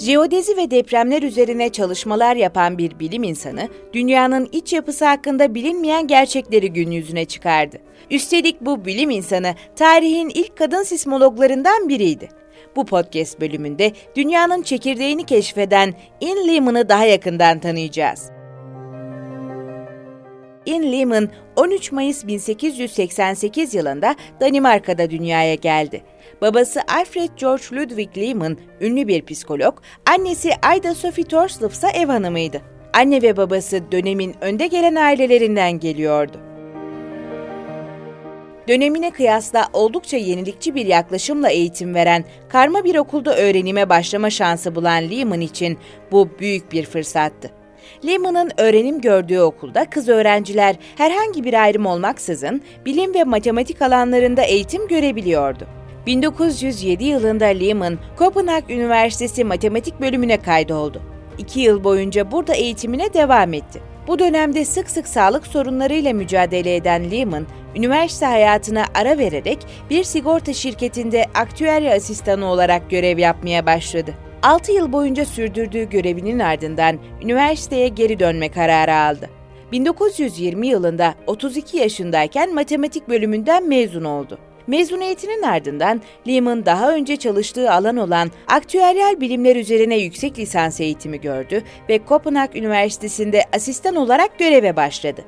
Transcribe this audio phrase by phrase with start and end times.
[0.00, 6.72] Jeodezi ve depremler üzerine çalışmalar yapan bir bilim insanı, dünyanın iç yapısı hakkında bilinmeyen gerçekleri
[6.72, 7.76] gün yüzüne çıkardı.
[8.10, 12.28] Üstelik bu bilim insanı tarihin ilk kadın sismologlarından biriydi.
[12.76, 18.39] Bu podcast bölümünde dünyanın çekirdeğini keşfeden In Lehman'ı daha yakından tanıyacağız.
[20.66, 26.02] In Lehman 13 Mayıs 1888 yılında Danimarka'da dünyaya geldi.
[26.40, 29.78] Babası Alfred George Ludwig Lehman ünlü bir psikolog,
[30.10, 32.62] annesi Ayda Sophie Torslov ise ev hanımıydı.
[32.94, 36.40] Anne ve babası dönemin önde gelen ailelerinden geliyordu.
[38.68, 45.10] Dönemine kıyasla oldukça yenilikçi bir yaklaşımla eğitim veren, karma bir okulda öğrenime başlama şansı bulan
[45.10, 45.78] Lehman için
[46.12, 47.59] bu büyük bir fırsattı.
[48.06, 54.88] Lehman'ın öğrenim gördüğü okulda kız öğrenciler herhangi bir ayrım olmaksızın bilim ve matematik alanlarında eğitim
[54.88, 55.66] görebiliyordu.
[56.06, 61.02] 1907 yılında Lehman, Kopenhag Üniversitesi Matematik bölümüne kaydoldu.
[61.38, 63.80] İki yıl boyunca burada eğitimine devam etti.
[64.06, 69.58] Bu dönemde sık sık sağlık sorunlarıyla mücadele eden Lehman, üniversite hayatına ara vererek
[69.90, 74.14] bir sigorta şirketinde aktüerya asistanı olarak görev yapmaya başladı.
[74.42, 79.30] 6 yıl boyunca sürdürdüğü görevinin ardından üniversiteye geri dönme kararı aldı.
[79.72, 84.38] 1920 yılında 32 yaşındayken matematik bölümünden mezun oldu.
[84.66, 91.62] Mezuniyetinin ardından Lehman daha önce çalıştığı alan olan aktüeryal bilimler üzerine yüksek lisans eğitimi gördü
[91.88, 95.24] ve Kopenhag Üniversitesi'nde asistan olarak göreve başladı.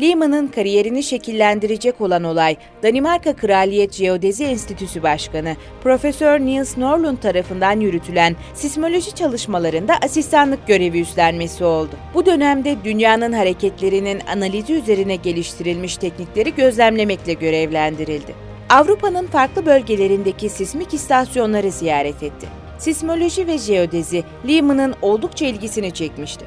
[0.00, 8.36] Lehman'ın kariyerini şekillendirecek olan olay, Danimarka Kraliyet Jeodezi Enstitüsü Başkanı Profesör Niels Norlund tarafından yürütülen
[8.54, 11.90] sismoloji çalışmalarında asistanlık görevi üstlenmesi oldu.
[12.14, 18.34] Bu dönemde dünyanın hareketlerinin analizi üzerine geliştirilmiş teknikleri gözlemlemekle görevlendirildi.
[18.70, 22.46] Avrupa'nın farklı bölgelerindeki sismik istasyonları ziyaret etti.
[22.78, 26.44] Sismoloji ve jeodezi Lehman'ın oldukça ilgisini çekmişti.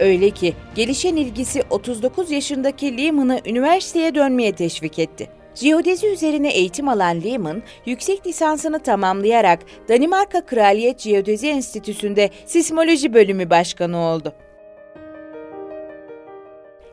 [0.00, 5.28] Öyle ki gelişen ilgisi 39 yaşındaki Lehman'ı üniversiteye dönmeye teşvik etti.
[5.54, 13.98] Jeodezi üzerine eğitim alan Lehman, yüksek lisansını tamamlayarak Danimarka Kraliyet Jeodezi Enstitüsü'nde sismoloji bölümü başkanı
[13.98, 14.34] oldu.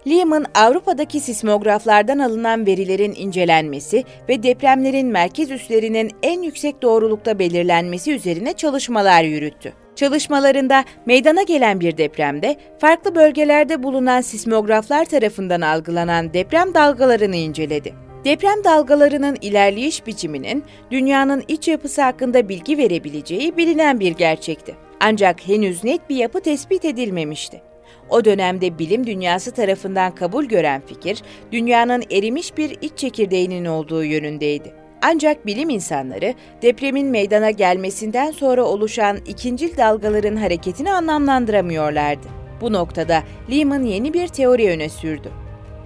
[0.08, 8.54] Lehman, Avrupa'daki sismograflardan alınan verilerin incelenmesi ve depremlerin merkez üslerinin en yüksek doğrulukta belirlenmesi üzerine
[8.54, 9.85] çalışmalar yürüttü.
[9.96, 17.94] Çalışmalarında meydana gelen bir depremde farklı bölgelerde bulunan sismograflar tarafından algılanan deprem dalgalarını inceledi.
[18.26, 24.76] Deprem dalgalarının ilerleyiş biçiminin dünyanın iç yapısı hakkında bilgi verebileceği bilinen bir gerçekti.
[25.00, 27.62] Ancak henüz net bir yapı tespit edilmemişti.
[28.10, 34.85] O dönemde bilim dünyası tarafından kabul gören fikir, dünyanın erimiş bir iç çekirdeğinin olduğu yönündeydi.
[35.02, 42.28] Ancak bilim insanları depremin meydana gelmesinden sonra oluşan ikincil dalgaların hareketini anlamlandıramıyorlardı.
[42.62, 45.32] Bu noktada Lehman yeni bir teori öne sürdü.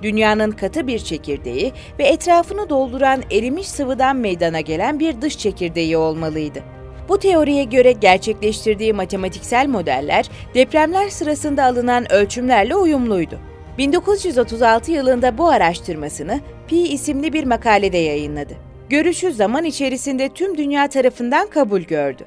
[0.04, 6.60] Dünyanın katı bir çekirdeği ve etrafını dolduran erimiş sıvıdan meydana gelen bir dış çekirdeği olmalıydı.
[7.10, 13.40] Bu teoriye göre gerçekleştirdiği matematiksel modeller depremler sırasında alınan ölçümlerle uyumluydu.
[13.78, 21.50] 1936 yılında bu araştırmasını Pi isimli bir makalede yayınladı görüşü zaman içerisinde tüm dünya tarafından
[21.50, 22.26] kabul gördü.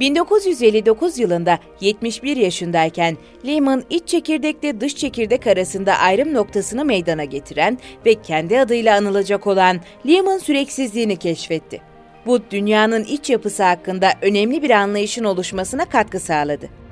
[0.00, 8.14] 1959 yılında 71 yaşındayken Lehman iç çekirdekle dış çekirdek arasında ayrım noktasını meydana getiren ve
[8.14, 11.80] kendi adıyla anılacak olan Lehman süreksizliğini keşfetti.
[12.26, 16.83] Bu dünyanın iç yapısı hakkında önemli bir anlayışın oluşmasına katkı sağladı.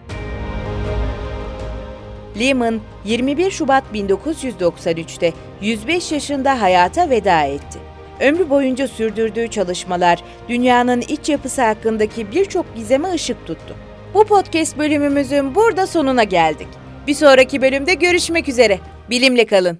[2.41, 7.78] Lehman 21 Şubat 1993'te 105 yaşında hayata veda etti.
[8.20, 13.76] Ömrü boyunca sürdürdüğü çalışmalar dünyanın iç yapısı hakkındaki birçok gizeme ışık tuttu.
[14.15, 16.69] Bu podcast bölümümüzün burada sonuna geldik.
[17.06, 18.78] Bir sonraki bölümde görüşmek üzere.
[19.10, 19.78] Bilimle kalın.